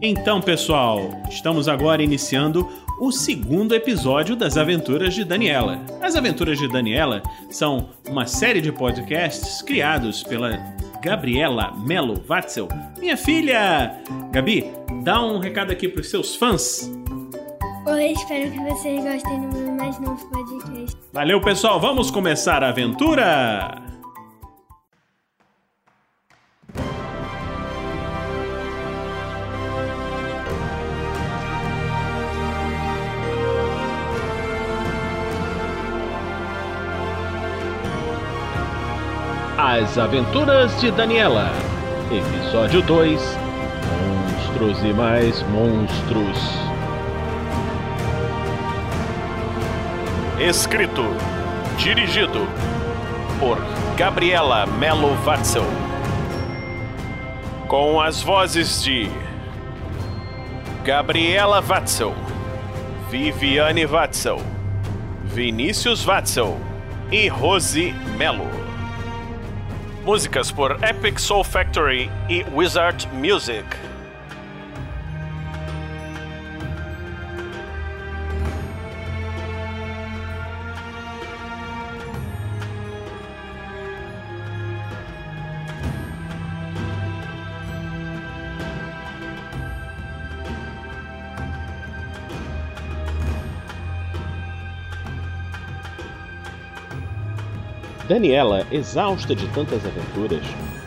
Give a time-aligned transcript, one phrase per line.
[0.00, 2.68] Então, pessoal, estamos agora iniciando
[3.00, 5.80] o segundo episódio das Aventuras de Daniela.
[6.00, 10.56] As Aventuras de Daniela são uma série de podcasts criados pela
[11.02, 12.68] Gabriela Melo Watzel,
[12.98, 13.96] minha filha.
[14.30, 14.70] Gabi,
[15.02, 16.90] dá um recado aqui para os seus fãs.
[17.86, 20.96] Oi, espero que vocês gostem do meu mais novo podcast.
[21.12, 23.91] Valeu, pessoal, vamos começar a aventura!
[39.58, 41.52] As Aventuras de Daniela,
[42.10, 43.20] Episódio 2
[44.00, 46.38] Monstros e Mais Monstros.
[50.40, 51.04] Escrito,
[51.76, 52.48] dirigido
[53.38, 53.58] por
[53.94, 55.66] Gabriela Melo Watzel.
[57.68, 59.10] Com as vozes de
[60.82, 62.14] Gabriela Watzel,
[63.10, 64.40] Viviane Watzel,
[65.26, 66.58] Vinícius Watzel
[67.10, 68.61] e Rose Melo.
[70.04, 73.91] Músicas por Epic Soul Factory e Wizard Music.
[98.08, 100.44] Daniela, exausta de tantas aventuras,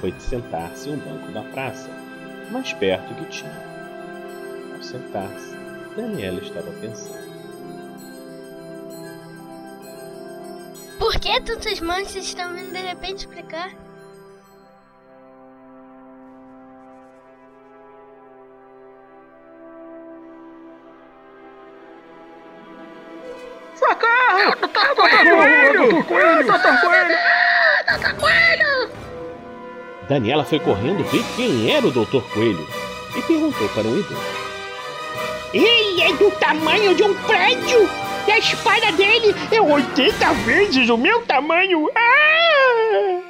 [0.00, 1.88] foi sentar-se em um banco da praça,
[2.50, 3.62] mais perto que tinha.
[4.74, 5.56] Ao sentar-se,
[5.96, 7.28] Daniela estava pensando.
[10.98, 13.87] Por que tantas mães estão vindo de repente explicar?
[24.44, 25.78] Doutor Coelho!
[25.78, 26.46] Doutor Coelho!
[26.46, 27.18] Doutor Coelho!
[27.88, 28.90] Doutor Coelho!
[30.08, 32.66] Daniela foi correndo ver quem era o Doutor Coelho
[33.16, 34.48] e perguntou para um idoso.
[35.52, 37.88] Ele é do tamanho de um prédio!
[38.26, 41.90] E a espada dele é 80 vezes o meu tamanho!
[41.94, 43.20] Ah!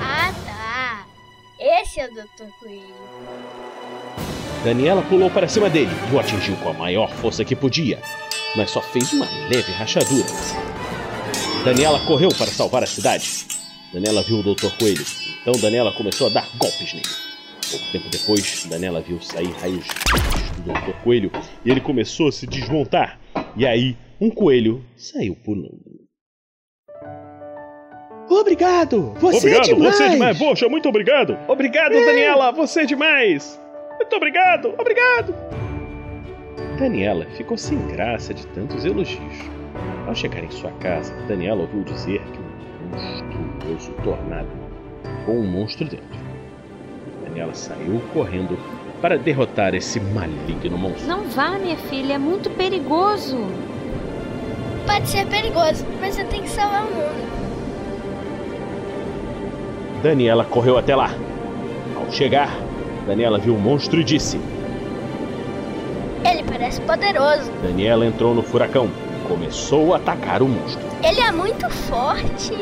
[0.00, 1.06] Ah, tá.
[1.58, 2.94] Esse é o Doutor Coelho.
[4.64, 8.02] Daniela pulou para cima dele e o atingiu com a maior força que podia,
[8.56, 10.26] mas só fez uma leve rachadura.
[11.64, 13.46] Daniela correu para salvar a cidade.
[13.92, 14.70] Daniela viu o Dr.
[14.78, 15.04] Coelho,
[15.40, 17.08] então Daniela começou a dar golpes nele.
[17.70, 19.86] Pouco tempo depois, Daniela viu sair raios
[20.56, 21.02] do Dr.
[21.02, 21.30] Coelho
[21.64, 23.18] e ele começou a se desmontar.
[23.56, 26.08] E aí, um coelho saiu pulando.
[28.30, 29.14] Obrigado!
[29.20, 29.96] Você obrigado, é demais!
[29.96, 30.38] você é demais!
[30.38, 31.38] Poxa, muito obrigado!
[31.48, 32.52] Obrigado, Daniela!
[32.52, 33.58] Você é demais!
[33.98, 34.74] Muito obrigado!
[34.78, 35.57] Obrigado!
[36.78, 39.34] Daniela ficou sem graça de tantos elogios.
[40.06, 42.48] Ao chegar em sua casa, Daniela ouviu dizer que um
[42.96, 44.48] monstruoso tornado
[45.26, 46.06] com um monstro dentro.
[47.24, 48.56] Daniela saiu correndo
[49.02, 51.08] para derrotar esse maligno monstro.
[51.08, 53.38] Não vá, minha filha, é muito perigoso.
[54.86, 57.28] Pode ser perigoso, mas você tem que salvar o mundo.
[60.00, 61.10] Daniela correu até lá.
[61.96, 62.56] Ao chegar,
[63.04, 64.38] Daniela viu o monstro e disse:
[66.58, 67.50] parece poderoso.
[67.62, 70.84] Daniela entrou no furacão e começou a atacar o monstro.
[71.02, 72.52] Ele é muito forte.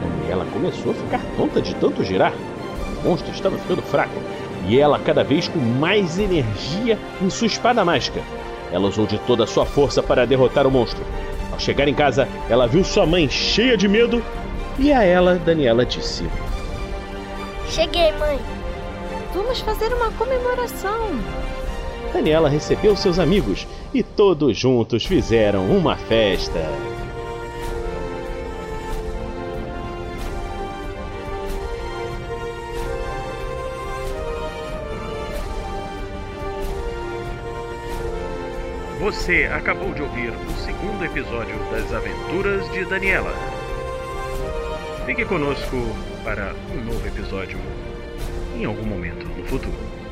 [0.00, 2.32] Daniela começou a ficar tonta de tanto girar.
[3.02, 4.14] O monstro estava ficando fraco
[4.66, 8.22] e ela cada vez com mais energia em sua espada mágica.
[8.72, 11.04] Ela usou de toda a sua força para derrotar o monstro.
[11.52, 14.22] Ao chegar em casa, ela viu sua mãe cheia de medo
[14.78, 16.24] e a ela, Daniela disse:
[17.68, 18.38] Cheguei, mãe.
[19.34, 21.10] Vamos fazer uma comemoração.
[22.12, 26.60] Daniela recebeu seus amigos e todos juntos fizeram uma festa.
[39.00, 43.34] Você acabou de ouvir o segundo episódio das Aventuras de Daniela.
[45.04, 45.76] Fique conosco
[46.22, 47.58] para um novo episódio
[48.54, 50.03] em algum momento no futuro.